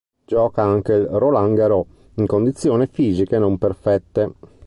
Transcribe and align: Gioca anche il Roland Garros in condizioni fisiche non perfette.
Gioca 0.25 0.63
anche 0.63 0.93
il 0.93 1.05
Roland 1.07 1.55
Garros 1.55 1.85
in 2.15 2.25
condizioni 2.25 2.87
fisiche 2.87 3.37
non 3.37 3.59
perfette. 3.59 4.33